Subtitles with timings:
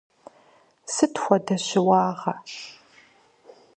[0.93, 2.35] Сыт хуэдэ щыуагъэ?